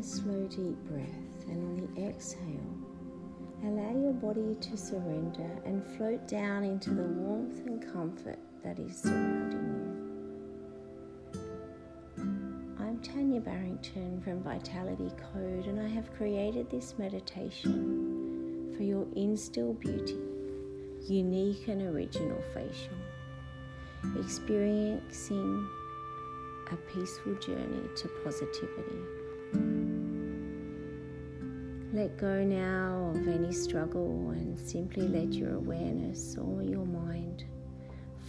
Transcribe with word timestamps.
a 0.00 0.02
slow, 0.02 0.46
deep 0.48 0.78
breath, 0.88 1.44
and 1.48 1.62
on 1.62 1.76
the 1.94 2.08
exhale, 2.08 2.74
allow 3.64 3.92
your 4.00 4.14
body 4.14 4.56
to 4.58 4.74
surrender 4.74 5.50
and 5.66 5.84
float 5.96 6.26
down 6.26 6.64
into 6.64 6.88
the 6.88 7.02
warmth 7.02 7.66
and 7.66 7.92
comfort 7.92 8.38
that 8.64 8.78
is 8.78 8.96
surrounding 8.96 9.58
you. 12.16 12.24
I'm 12.78 12.98
Tanya 13.00 13.40
Barrington 13.42 14.22
from 14.22 14.42
Vitality 14.42 15.10
Code, 15.34 15.66
and 15.66 15.78
I 15.78 15.88
have 15.88 16.14
created 16.14 16.70
this 16.70 16.94
meditation 16.96 18.72
for 18.74 18.82
your 18.82 19.06
instill 19.16 19.74
beauty, 19.74 20.16
unique 21.08 21.68
and 21.68 21.82
original 21.82 22.42
facial, 22.54 22.96
experiencing 24.18 25.68
a 26.72 26.76
peaceful 26.90 27.34
journey 27.34 27.86
to 27.96 28.08
positivity. 28.24 29.19
Let 31.92 32.16
go 32.18 32.44
now 32.44 33.12
of 33.16 33.26
any 33.26 33.52
struggle 33.52 34.30
and 34.30 34.56
simply 34.56 35.08
let 35.08 35.32
your 35.32 35.56
awareness 35.56 36.36
or 36.38 36.62
your 36.62 36.86
mind 36.86 37.42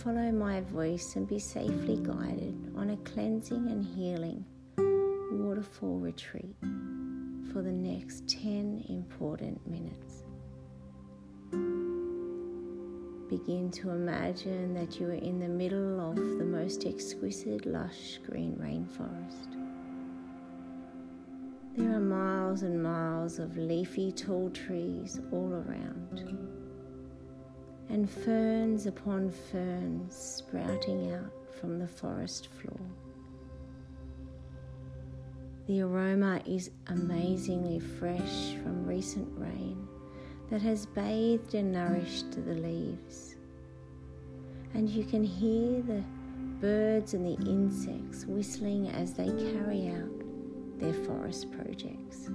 follow 0.03 0.31
my 0.31 0.61
voice 0.61 1.15
and 1.15 1.27
be 1.27 1.37
safely 1.37 1.97
guided 1.97 2.73
on 2.75 2.89
a 2.89 2.97
cleansing 2.97 3.67
and 3.67 3.85
healing 3.85 4.43
waterfall 5.31 5.99
retreat 5.99 6.55
for 7.53 7.61
the 7.61 7.71
next 7.71 8.27
10 8.27 8.83
important 8.89 9.61
minutes. 9.67 10.23
Begin 13.29 13.69
to 13.73 13.91
imagine 13.91 14.73
that 14.73 14.99
you 14.99 15.07
are 15.07 15.13
in 15.13 15.39
the 15.39 15.47
middle 15.47 16.01
of 16.09 16.15
the 16.15 16.45
most 16.45 16.83
exquisite, 16.87 17.67
lush 17.67 18.19
green 18.25 18.55
rainforest. 18.55 19.70
There 21.77 21.95
are 21.95 22.01
miles 22.01 22.63
and 22.63 22.83
miles 22.83 23.39
of 23.39 23.55
leafy 23.55 24.11
tall 24.11 24.49
trees 24.49 25.21
all 25.31 25.53
around, 25.53 26.37
and 27.87 28.09
ferns 28.09 28.87
upon 28.87 29.31
ferns 29.31 30.13
sprouting 30.13 31.13
out 31.13 31.31
from 31.61 31.79
the 31.79 31.87
forest 31.87 32.47
floor. 32.47 32.81
The 35.67 35.81
aroma 35.83 36.41
is 36.45 36.71
amazingly 36.87 37.79
fresh 37.79 38.55
from 38.61 38.85
recent 38.85 39.29
rain 39.37 39.87
that 40.49 40.61
has 40.61 40.85
bathed 40.85 41.55
and 41.55 41.71
nourished 41.71 42.31
the 42.31 42.55
leaves. 42.55 43.37
And 44.73 44.89
you 44.89 45.05
can 45.05 45.23
hear 45.23 45.81
the 45.81 46.03
birds 46.59 47.13
and 47.13 47.25
the 47.25 47.49
insects 47.49 48.25
whistling 48.25 48.89
as 48.89 49.13
they 49.13 49.27
carry 49.27 49.87
out 49.87 50.20
their 50.81 50.93
forest 51.05 51.51
projects. 51.51 52.29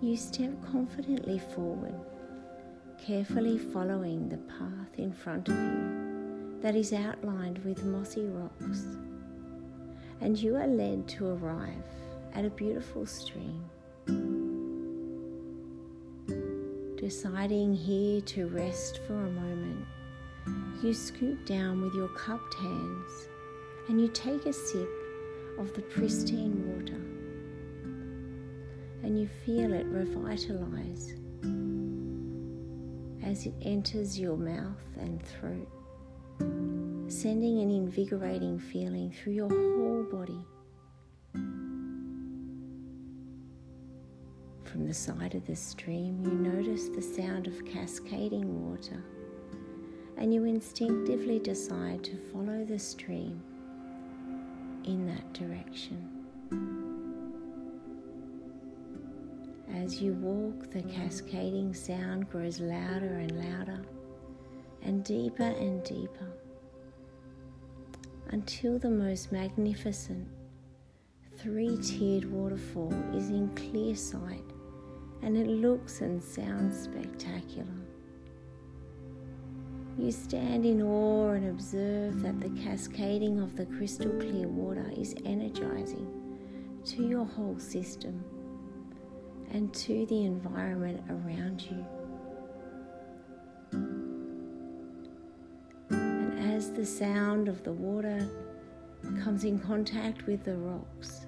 You 0.00 0.16
step 0.16 0.50
confidently 0.64 1.40
forward, 1.54 1.94
carefully 3.04 3.58
following 3.58 4.28
the 4.28 4.38
path 4.38 4.98
in 4.98 5.12
front 5.12 5.48
of 5.48 5.54
you 5.56 6.58
that 6.62 6.76
is 6.76 6.92
outlined 6.92 7.58
with 7.64 7.84
mossy 7.84 8.24
rocks, 8.24 8.84
and 10.20 10.38
you 10.38 10.56
are 10.56 10.66
led 10.66 11.08
to 11.08 11.26
arrive 11.26 11.84
at 12.34 12.44
a 12.44 12.50
beautiful 12.50 13.04
stream. 13.04 13.64
Deciding 16.96 17.74
here 17.74 18.20
to 18.20 18.46
rest 18.46 19.00
for 19.06 19.14
a 19.14 19.30
moment, 19.30 19.84
you 20.82 20.94
scoop 20.94 21.44
down 21.46 21.82
with 21.82 21.94
your 21.94 22.08
cupped 22.08 22.54
hands 22.54 23.28
and 23.88 24.00
you 24.00 24.08
take 24.08 24.46
a 24.46 24.52
sip 24.52 24.88
of 25.60 25.74
the 25.74 25.82
pristine 25.82 26.54
water 26.74 26.96
and 29.02 29.20
you 29.20 29.28
feel 29.44 29.74
it 29.74 29.84
revitalize 29.86 31.12
as 33.22 33.44
it 33.44 33.52
enters 33.60 34.18
your 34.18 34.38
mouth 34.38 34.82
and 34.98 35.22
throat, 35.22 35.68
sending 37.10 37.60
an 37.60 37.70
invigorating 37.70 38.58
feeling 38.58 39.12
through 39.12 39.34
your 39.34 39.48
whole 39.48 40.02
body. 40.10 40.44
From 44.64 44.86
the 44.86 44.94
side 44.94 45.34
of 45.34 45.46
the 45.46 45.56
stream, 45.56 46.24
you 46.24 46.30
notice 46.30 46.88
the 46.88 47.02
sound 47.02 47.46
of 47.46 47.64
cascading 47.66 48.70
water, 48.70 49.04
and 50.16 50.32
you 50.32 50.44
instinctively 50.44 51.38
decide 51.38 52.02
to 52.04 52.16
follow 52.32 52.64
the 52.64 52.78
stream 52.78 53.42
in 54.84 55.06
that 55.06 55.32
direction. 55.32 56.08
As 59.74 60.00
you 60.02 60.12
walk, 60.14 60.70
the 60.70 60.82
cascading 60.82 61.74
sound 61.74 62.28
grows 62.30 62.60
louder 62.60 63.18
and 63.18 63.32
louder, 63.32 63.82
and 64.82 65.04
deeper 65.04 65.42
and 65.42 65.82
deeper, 65.84 66.32
until 68.30 68.78
the 68.78 68.90
most 68.90 69.32
magnificent 69.32 70.28
three 71.38 71.78
tiered 71.78 72.30
waterfall 72.30 72.92
is 73.14 73.30
in 73.30 73.48
clear 73.54 73.94
sight 73.94 74.44
and 75.22 75.36
it 75.36 75.46
looks 75.46 76.00
and 76.00 76.22
sounds 76.22 76.82
spectacular. 76.84 77.79
You 80.00 80.12
stand 80.12 80.64
in 80.64 80.80
awe 80.80 81.32
and 81.32 81.50
observe 81.50 82.22
that 82.22 82.40
the 82.40 82.48
cascading 82.62 83.38
of 83.38 83.54
the 83.54 83.66
crystal 83.66 84.10
clear 84.12 84.48
water 84.48 84.90
is 84.96 85.14
energizing 85.26 86.08
to 86.86 87.06
your 87.06 87.26
whole 87.26 87.58
system 87.58 88.24
and 89.52 89.72
to 89.74 90.06
the 90.06 90.24
environment 90.24 91.02
around 91.10 91.60
you. 91.60 91.84
And 95.90 96.54
as 96.54 96.72
the 96.72 96.86
sound 96.86 97.46
of 97.46 97.62
the 97.62 97.72
water 97.72 98.26
comes 99.22 99.44
in 99.44 99.58
contact 99.58 100.26
with 100.26 100.44
the 100.44 100.56
rocks, 100.56 101.26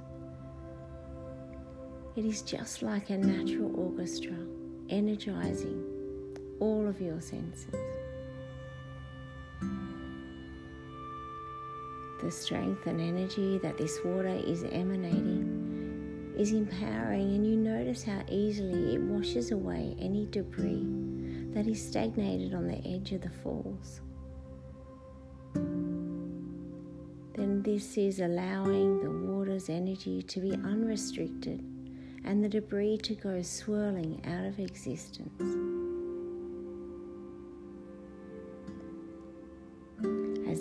it 2.17 2.25
is 2.25 2.41
just 2.41 2.81
like 2.81 3.11
a 3.11 3.19
natural 3.19 3.71
orchestra, 3.79 4.39
energizing 4.89 5.85
all 6.59 6.89
of 6.89 7.03
your 7.03 7.21
senses. 7.21 7.75
The 12.23 12.31
strength 12.31 12.87
and 12.87 13.01
energy 13.01 13.59
that 13.59 13.77
this 13.77 13.99
water 14.05 14.29
is 14.47 14.63
emanating 14.65 16.35
is 16.39 16.53
empowering, 16.53 17.35
and 17.35 17.47
you 17.47 17.57
notice 17.57 18.05
how 18.05 18.23
easily 18.29 18.95
it 18.95 19.01
washes 19.01 19.51
away 19.51 19.97
any 19.99 20.27
debris 20.27 20.87
that 21.53 21.67
is 21.67 21.87
stagnated 21.87 22.55
on 22.55 22.69
the 22.69 22.79
edge 22.87 23.13
of 23.13 23.23
the 23.23 23.31
falls. 23.31 24.01
Then, 27.35 27.63
this 27.63 27.99
is 27.99 28.21
allowing 28.21 29.01
the 29.01 29.11
water's 29.11 29.69
energy 29.69 30.23
to 30.23 30.41
be 30.41 30.53
unrestricted 30.53 31.61
and 32.25 32.43
the 32.43 32.49
debris 32.49 32.99
to 32.99 33.15
go 33.15 33.43
swirling 33.43 34.23
out 34.27 34.45
of 34.45 34.59
existence. 34.59 35.72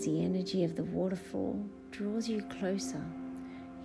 The 0.01 0.23
energy 0.23 0.63
of 0.63 0.75
the 0.75 0.83
waterfall 0.83 1.63
draws 1.91 2.27
you 2.27 2.41
closer, 2.59 3.05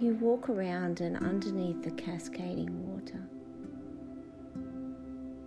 you 0.00 0.14
walk 0.14 0.48
around 0.48 1.02
and 1.02 1.14
underneath 1.14 1.82
the 1.82 1.90
cascading 1.90 2.70
water. 2.88 3.22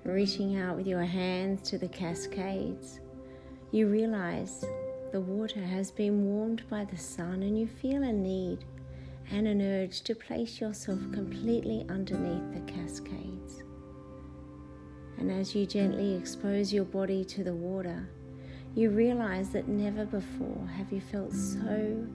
Reaching 0.04 0.58
out 0.60 0.78
with 0.78 0.86
your 0.86 1.02
hands 1.02 1.68
to 1.72 1.80
the 1.80 1.88
cascades, 1.88 3.00
you 3.72 3.88
realize 3.88 4.64
the 5.12 5.20
water 5.20 5.60
has 5.60 5.90
been 5.90 6.26
warmed 6.26 6.62
by 6.70 6.86
the 6.86 6.98
sun 6.98 7.42
and 7.42 7.60
you 7.60 7.66
feel 7.66 8.04
a 8.04 8.14
need 8.14 8.64
and 9.32 9.48
an 9.48 9.64
urge 9.64 10.02
to 10.02 10.14
place 10.14 10.62
yourself 10.62 11.00
completely 11.12 11.84
underneath 11.90 12.54
the 12.54 12.72
cascades. 12.72 13.64
And 15.18 15.32
as 15.32 15.56
you 15.56 15.66
gently 15.66 16.14
expose 16.14 16.72
your 16.72 16.86
body 16.86 17.26
to 17.26 17.44
the 17.44 17.56
water, 17.56 18.08
you 18.76 18.90
realize 18.90 19.50
that 19.50 19.68
never 19.68 20.06
before 20.06 20.68
have 20.78 20.92
you 20.92 21.02
felt 21.02 21.34
so 21.34 22.08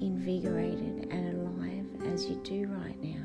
invigorated 0.00 1.08
and 1.10 1.36
alive 1.38 1.86
as 2.12 2.26
you 2.26 2.36
do 2.42 2.66
right 2.66 3.00
now. 3.02 3.22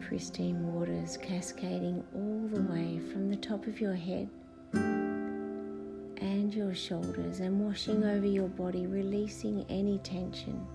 Pristine 0.00 0.72
waters 0.72 1.16
cascading 1.16 2.02
all 2.14 2.48
the 2.52 2.62
way 2.72 2.98
from 3.12 3.28
the 3.28 3.36
top 3.36 3.66
of 3.66 3.80
your 3.80 3.94
head 3.94 4.28
and 4.72 6.54
your 6.54 6.74
shoulders 6.74 7.40
and 7.40 7.60
washing 7.60 8.02
over 8.04 8.26
your 8.26 8.48
body, 8.48 8.86
releasing 8.86 9.64
any 9.68 9.98
tension. 9.98 10.66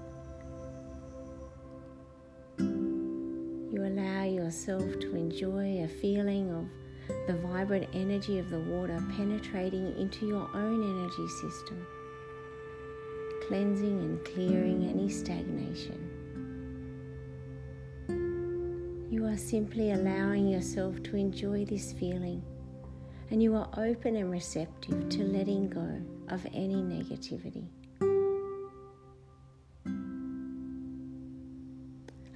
You 2.57 3.83
allow 3.83 4.23
yourself 4.23 4.83
to 4.99 5.15
enjoy 5.15 5.83
a 5.83 5.87
feeling 5.87 6.51
of 6.51 6.65
the 7.27 7.33
vibrant 7.33 7.87
energy 7.93 8.39
of 8.39 8.49
the 8.49 8.59
water 8.59 9.03
penetrating 9.15 9.97
into 9.97 10.25
your 10.25 10.49
own 10.53 10.83
energy 10.83 11.27
system, 11.27 11.85
cleansing 13.47 13.99
and 13.99 14.25
clearing 14.25 14.89
any 14.89 15.09
stagnation. 15.09 16.11
You 19.09 19.25
are 19.27 19.37
simply 19.37 19.91
allowing 19.91 20.47
yourself 20.47 21.01
to 21.03 21.15
enjoy 21.15 21.65
this 21.65 21.93
feeling, 21.93 22.43
and 23.31 23.41
you 23.41 23.55
are 23.55 23.69
open 23.77 24.15
and 24.15 24.31
receptive 24.31 25.09
to 25.09 25.23
letting 25.23 25.69
go 25.69 26.01
of 26.29 26.45
any 26.53 26.75
negativity. 26.75 27.67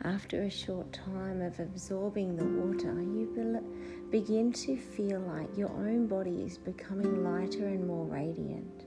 After 0.10 0.42
a 0.42 0.50
short 0.50 0.92
time 0.92 1.40
of 1.40 1.60
absorbing 1.60 2.36
the 2.36 2.44
water, 2.44 3.00
you 3.00 4.08
begin 4.10 4.52
to 4.54 4.76
feel 4.76 5.20
like 5.20 5.56
your 5.56 5.70
own 5.70 6.08
body 6.08 6.42
is 6.42 6.58
becoming 6.58 7.24
lighter 7.24 7.68
and 7.68 7.86
more 7.86 8.08
radiant. 8.08 8.86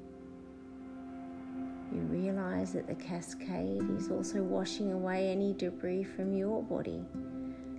You 1.94 2.00
realize 2.00 2.72
that 2.72 2.88
the 2.88 2.96
cascade 2.96 3.88
is 3.96 4.10
also 4.10 4.42
washing 4.42 4.90
away 4.90 5.30
any 5.30 5.52
debris 5.52 6.02
from 6.02 6.36
your 6.36 6.60
body 6.60 7.04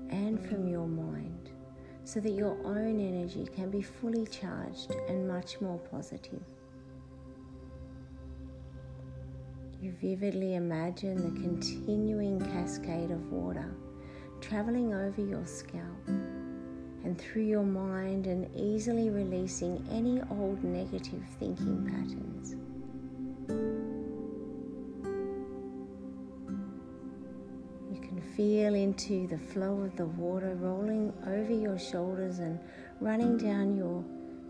and 0.10 0.40
from 0.48 0.70
your 0.70 0.88
mind 0.88 1.50
so 2.06 2.22
that 2.22 2.32
your 2.32 2.58
own 2.64 2.98
energy 2.98 3.46
can 3.54 3.70
be 3.70 3.82
fully 3.82 4.26
charged 4.26 4.92
and 5.10 5.28
much 5.28 5.60
more 5.60 5.80
positive. 5.92 6.44
You 9.84 9.92
vividly 10.02 10.56
imagine 10.56 11.18
the 11.18 11.42
continuing 11.42 12.40
cascade 12.40 13.12
of 13.12 13.30
water 13.34 13.76
traveling 14.40 14.94
over 14.94 15.22
your 15.22 15.46
scalp 15.46 16.08
and 16.08 17.20
through 17.20 17.42
your 17.42 17.66
mind 17.66 18.26
and 18.26 18.50
easily 18.56 19.10
releasing 19.10 19.86
any 19.92 20.22
old 20.32 20.64
negative 20.64 21.22
thinking 21.38 21.86
patterns. 21.86 22.56
You 27.92 28.00
can 28.00 28.22
feel 28.38 28.76
into 28.76 29.28
the 29.28 29.38
flow 29.38 29.82
of 29.82 29.98
the 29.98 30.06
water 30.06 30.56
rolling 30.62 31.12
over 31.28 31.52
your 31.52 31.78
shoulders 31.78 32.40
and 32.40 32.58
running 33.02 33.36
down 33.36 33.76
your 33.76 34.02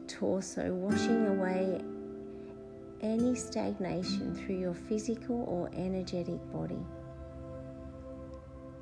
torso, 0.06 0.71
washing 0.75 1.25
away 1.25 1.81
any 3.03 3.35
stagnation 3.35 4.33
through 4.33 4.57
your 4.57 4.73
physical 4.73 5.44
or 5.44 5.69
energetic 5.75 6.39
body. 6.51 6.79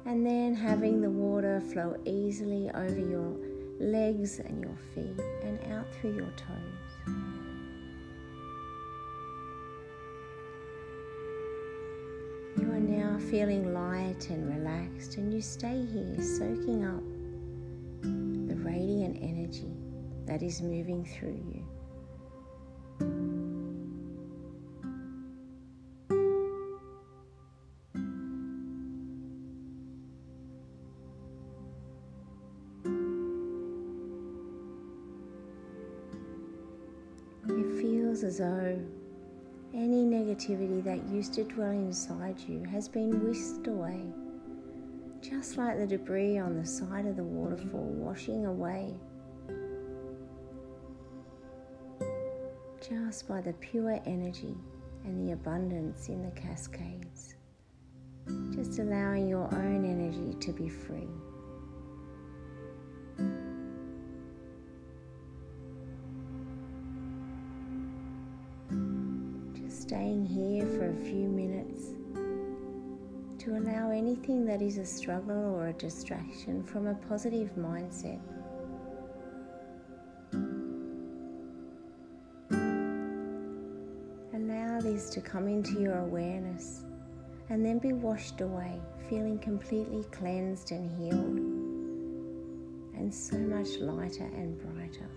And 0.06 0.26
then 0.26 0.56
having 0.56 1.02
the 1.02 1.10
water 1.10 1.60
flow 1.60 1.98
easily 2.06 2.70
over 2.74 3.00
your 3.00 3.36
legs 3.80 4.40
and 4.40 4.62
your 4.62 4.78
feet 4.94 5.20
and 5.44 5.60
out 5.74 5.88
through 5.96 6.16
your 6.16 6.32
toes. 6.38 7.16
You 12.58 12.72
are 12.72 12.80
now 12.80 13.18
feeling 13.32 13.74
light 13.74 14.30
and 14.30 14.48
relaxed, 14.56 15.18
and 15.18 15.34
you 15.34 15.42
stay 15.42 15.86
here 15.92 16.22
soaking 16.22 16.86
up 16.86 17.04
the 18.48 18.56
radiant 18.56 19.18
energy 19.22 19.74
that 20.26 20.44
is 20.44 20.62
moving 20.62 21.06
through 21.06 21.44
you. 21.52 21.66
As 38.24 38.38
though 38.38 38.80
any 39.74 40.04
negativity 40.04 40.84
that 40.84 41.08
used 41.10 41.34
to 41.34 41.44
dwell 41.44 41.72
inside 41.72 42.40
you 42.48 42.64
has 42.66 42.88
been 42.88 43.26
whisked 43.26 43.68
away, 43.68 44.02
just 45.22 45.58
like 45.58 45.78
the 45.78 45.88
debris 45.88 46.38
on 46.38 46.58
the 46.58 46.66
side 46.66 47.06
of 47.06 47.16
the 47.16 47.24
waterfall 47.24 47.90
washing 47.96 48.46
away. 48.46 48.94
Just 52.82 53.28
by 53.28 53.42
the 53.42 53.54
pure 53.54 54.02
energy 54.06 54.58
and 55.06 55.28
the 55.28 55.34
abundance 55.34 56.10
in 56.10 56.22
the 56.22 56.32
cascades, 56.32 57.36
just 58.54 58.80
allowing 58.80 59.30
your 59.30 59.54
own 59.56 59.86
energy 59.86 60.38
to 60.40 60.52
be 60.52 60.68
free. 60.68 61.08
Here 70.32 70.66
for 70.66 70.90
a 70.90 70.96
few 70.96 71.28
minutes 71.28 71.90
to 73.38 73.58
allow 73.58 73.92
anything 73.92 74.46
that 74.46 74.62
is 74.62 74.78
a 74.78 74.86
struggle 74.86 75.56
or 75.56 75.68
a 75.68 75.74
distraction 75.74 76.64
from 76.64 76.88
a 76.88 76.94
positive 77.10 77.50
mindset. 77.58 78.22
Allow 84.34 84.80
this 84.80 85.10
to 85.10 85.20
come 85.20 85.50
into 85.50 85.82
your 85.82 85.98
awareness 85.98 86.86
and 87.50 87.66
then 87.66 87.80
be 87.80 87.92
washed 87.92 88.40
away, 88.40 88.80
feeling 89.10 89.38
completely 89.40 90.06
cleansed 90.12 90.72
and 90.72 90.90
healed, 90.98 91.40
and 92.98 93.14
so 93.14 93.38
much 93.38 93.80
lighter 93.80 94.30
and 94.34 94.58
brighter. 94.58 95.10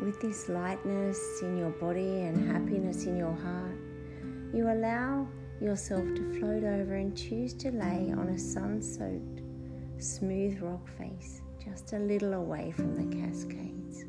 With 0.00 0.20
this 0.20 0.48
lightness 0.48 1.40
in 1.42 1.56
your 1.56 1.70
body 1.70 2.22
and 2.22 2.50
happiness 2.50 3.04
in 3.04 3.16
your 3.16 3.34
heart, 3.34 3.78
you 4.52 4.70
allow 4.70 5.26
yourself 5.60 6.04
to 6.14 6.38
float 6.38 6.64
over 6.64 6.94
and 6.94 7.16
choose 7.16 7.54
to 7.54 7.70
lay 7.70 8.12
on 8.16 8.28
a 8.28 8.38
sun 8.38 8.82
soaked, 8.82 9.42
smooth 9.98 10.60
rock 10.60 10.86
face 10.98 11.40
just 11.66 11.92
a 11.94 11.98
little 11.98 12.34
away 12.34 12.70
from 12.70 12.94
the 12.94 13.16
cascades. 13.16 14.04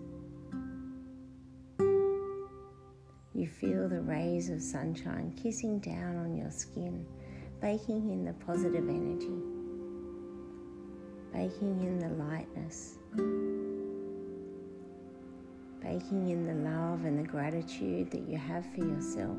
You 3.34 3.48
feel 3.48 3.90
the 3.90 4.02
rays 4.02 4.50
of 4.50 4.62
sunshine 4.62 5.34
kissing 5.42 5.80
down 5.80 6.18
on 6.18 6.36
your 6.36 6.52
skin, 6.52 7.06
baking 7.62 8.10
in 8.10 8.26
the 8.26 8.34
positive 8.34 8.88
energy, 8.88 9.42
baking 11.34 11.82
in 11.84 12.00
the 12.00 12.10
lightness 12.24 12.98
baking 15.88 16.30
in 16.30 16.46
the 16.46 16.70
love 16.70 17.06
and 17.06 17.18
the 17.18 17.28
gratitude 17.28 18.12
that 18.12 18.28
you 18.28 18.38
have 18.38 18.66
for 18.74 18.82
yourself. 18.84 19.38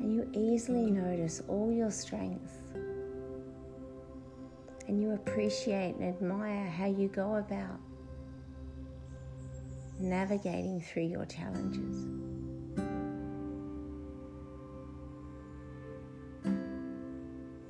And 0.00 0.14
you 0.14 0.28
easily 0.32 0.90
notice 0.90 1.42
all 1.46 1.70
your 1.70 1.90
strengths. 1.90 2.54
And 4.88 5.00
you 5.00 5.12
appreciate 5.12 5.96
and 5.96 6.08
admire 6.08 6.66
how 6.66 6.86
you 6.86 7.08
go 7.08 7.36
about 7.36 7.80
navigating 9.98 10.80
through 10.80 11.04
your 11.04 11.26
challenges. 11.26 12.06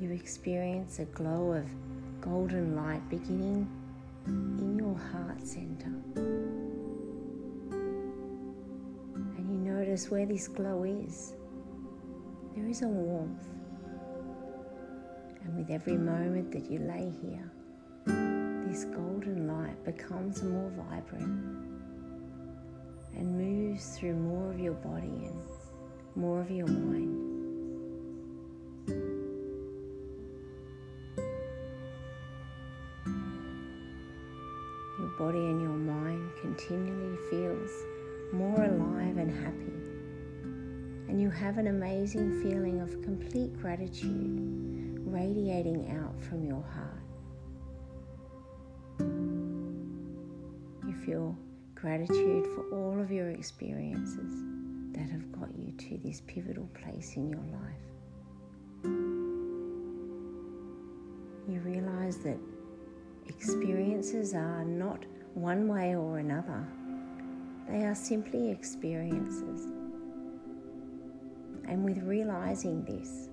You 0.00 0.10
experience 0.10 0.98
a 1.00 1.04
glow 1.06 1.52
of 1.52 1.66
golden 2.20 2.76
light 2.76 3.08
beginning 3.08 3.68
in 4.26 4.78
your 4.78 4.96
heart 4.96 5.46
center. 5.46 5.92
And 9.36 9.50
you 9.50 9.58
notice 9.58 10.10
where 10.10 10.26
this 10.26 10.48
glow 10.48 10.84
is. 10.84 11.34
There 12.54 12.66
is 12.66 12.82
a 12.82 12.88
warmth. 12.88 13.46
And 15.44 15.56
with 15.56 15.70
every 15.70 15.96
moment 15.96 16.52
that 16.52 16.70
you 16.70 16.78
lay 16.78 17.12
here, 17.22 17.50
this 18.66 18.84
golden 18.84 19.46
light 19.46 19.84
becomes 19.84 20.42
more 20.42 20.70
vibrant 20.70 21.64
and 23.16 23.38
moves 23.38 23.98
through 23.98 24.14
more 24.14 24.50
of 24.50 24.58
your 24.58 24.74
body 24.74 25.26
and 25.26 25.40
more 26.16 26.40
of 26.40 26.50
your 26.50 26.66
mind. 26.66 27.33
Body 35.18 35.38
and 35.38 35.60
your 35.60 35.70
mind 35.70 36.30
continually 36.40 37.16
feels 37.30 37.70
more 38.32 38.64
alive 38.64 39.16
and 39.16 39.30
happy. 39.30 39.72
And 41.08 41.20
you 41.20 41.30
have 41.30 41.58
an 41.58 41.68
amazing 41.68 42.42
feeling 42.42 42.80
of 42.80 43.00
complete 43.02 43.56
gratitude 43.60 44.98
radiating 45.06 45.90
out 45.96 46.20
from 46.22 46.44
your 46.44 46.62
heart. 46.62 47.04
You 50.86 50.94
feel 51.06 51.36
gratitude 51.74 52.46
for 52.54 52.68
all 52.72 53.00
of 53.00 53.12
your 53.12 53.30
experiences 53.30 54.42
that 54.92 55.08
have 55.10 55.30
got 55.32 55.48
you 55.56 55.72
to 55.72 55.98
this 56.02 56.22
pivotal 56.26 56.68
place 56.74 57.14
in 57.16 57.28
your 57.28 57.44
life. 57.52 57.84
You 61.46 61.60
realize 61.60 62.16
that 62.18 62.38
experiences 63.26 64.34
are 64.34 64.64
not 64.64 65.04
one 65.34 65.68
way 65.68 65.96
or 65.96 66.18
another. 66.18 66.66
They 67.68 67.84
are 67.84 67.94
simply 67.94 68.50
experiences. 68.50 69.68
And 71.66 71.84
with 71.84 71.98
realizing 71.98 72.84
this, 72.84 73.28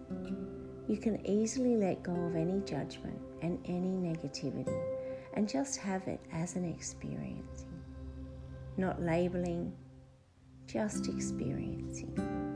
you 0.88 0.98
can 0.98 1.26
easily 1.28 1.76
let 1.76 2.04
go 2.04 2.14
of 2.14 2.36
any 2.36 2.60
judgment 2.62 3.20
and 3.42 3.60
any 3.66 3.90
negativity 3.90 4.78
and 5.34 5.48
just 5.48 5.78
have 5.78 6.08
it 6.08 6.20
as 6.32 6.56
an 6.56 6.66
experience. 6.66 7.66
Not 8.78 9.02
labeling, 9.02 9.74
just 10.68 11.08
experiencing. 11.08 12.51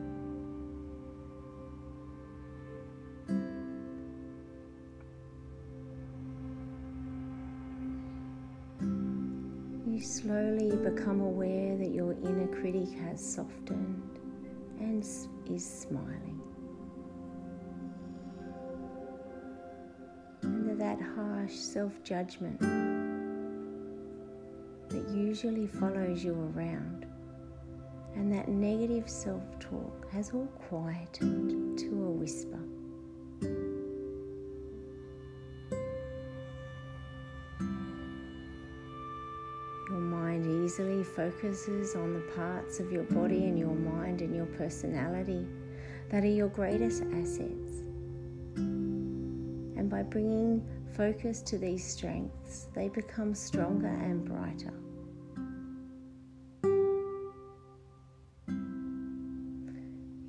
You 9.96 10.02
slowly 10.02 10.75
become 10.75 11.22
aware 11.22 11.78
that 11.78 11.92
your 11.94 12.12
inner 12.22 12.48
critic 12.48 12.90
has 13.00 13.25
softened 13.25 14.20
and 14.78 15.02
is 15.02 15.66
smiling. 15.66 16.42
And 20.42 20.68
that, 20.68 20.80
that 20.80 21.02
harsh 21.02 21.54
self 21.54 22.04
judgment 22.04 22.60
that 24.90 25.10
usually 25.16 25.66
follows 25.66 26.25
you 26.25 26.34
around 26.54 27.06
and 28.16 28.30
that 28.34 28.50
negative 28.50 29.10
self 29.10 29.44
talk 29.62 30.12
has 30.12 30.32
all 30.34 30.50
quietened 30.68 31.80
to 31.80 31.86
a 31.86 32.12
whisper. 32.12 32.64
Easily 40.75 41.03
focuses 41.05 41.96
on 41.96 42.13
the 42.13 42.20
parts 42.36 42.82
of 42.82 42.91
your 42.91 43.03
body 43.03 43.46
and 43.46 43.58
your 43.58 43.74
mind 43.74 44.20
and 44.22 44.36
your 44.36 44.46
personality 44.46 45.48
that 46.10 46.22
are 46.22 46.27
your 46.27 46.50
greatest 46.50 47.01
assets. 47.13 47.79
And 48.58 49.89
by 49.89 50.03
bringing 50.03 50.67
focus 50.98 51.41
to 51.44 51.58
these 51.58 51.82
strengths, 51.82 52.67
they 52.75 52.89
become 52.89 53.34
stronger 53.34 53.88
and 53.88 54.25
brighter. 54.25 54.74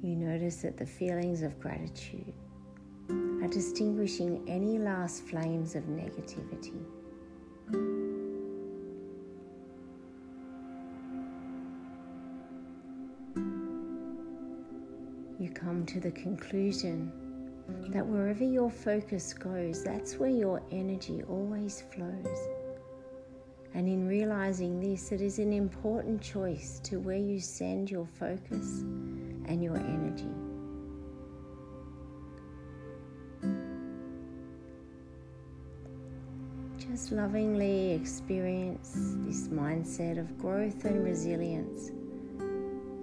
You 0.00 0.14
notice 0.14 0.62
that 0.62 0.76
the 0.76 0.86
feelings 0.86 1.42
of 1.42 1.58
gratitude 1.58 2.34
are 3.10 3.48
distinguishing 3.48 4.44
any 4.46 4.78
last 4.78 5.24
flames 5.24 5.74
of 5.74 5.82
negativity. 5.84 6.84
Come 15.66 15.84
to 15.84 15.98
the 15.98 16.12
conclusion 16.12 17.10
that 17.88 18.06
wherever 18.06 18.44
your 18.44 18.70
focus 18.70 19.34
goes, 19.34 19.82
that's 19.82 20.14
where 20.14 20.30
your 20.30 20.62
energy 20.70 21.24
always 21.28 21.82
flows. 21.92 22.38
And 23.74 23.88
in 23.88 24.06
realizing 24.06 24.78
this, 24.78 25.10
it 25.10 25.20
is 25.20 25.40
an 25.40 25.52
important 25.52 26.22
choice 26.22 26.78
to 26.84 27.00
where 27.00 27.16
you 27.16 27.40
send 27.40 27.90
your 27.90 28.06
focus 28.06 28.82
and 29.48 29.60
your 29.60 29.76
energy. 29.76 30.30
Just 36.78 37.10
lovingly 37.10 37.90
experience 37.90 38.92
this 39.26 39.48
mindset 39.48 40.16
of 40.16 40.38
growth 40.38 40.84
and 40.84 41.02
resilience 41.02 41.90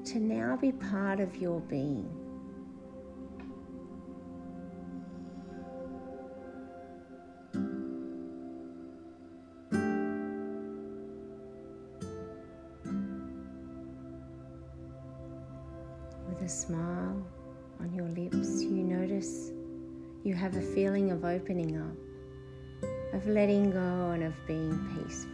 to 0.09 0.19
now 0.19 0.55
be 0.55 0.71
part 0.71 1.19
of 1.19 1.35
your 1.35 1.59
being. 1.59 2.22
A 16.43 16.49
smile 16.49 17.25
on 17.79 17.93
your 17.93 18.09
lips, 18.09 18.61
you 18.61 18.83
notice 18.83 19.51
you 20.25 20.33
have 20.35 20.57
a 20.57 20.61
feeling 20.61 21.09
of 21.09 21.23
opening 21.23 21.77
up, 21.77 21.95
of 23.13 23.25
letting 23.27 23.71
go, 23.71 24.11
and 24.11 24.23
of 24.23 24.33
being 24.45 24.77
peaceful. 24.93 25.31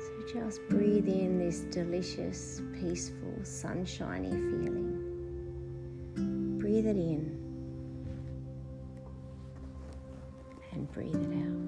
So 0.00 0.10
just 0.34 0.60
breathe 0.68 1.08
in 1.08 1.38
this 1.38 1.60
delicious, 1.60 2.60
peaceful, 2.78 3.42
sunshiny 3.42 4.28
feeling. 4.28 4.98
Breathe 6.58 6.86
it 6.86 6.96
in 6.96 7.38
and 10.72 10.92
breathe 10.92 11.14
it 11.14 11.32
out. 11.42 11.61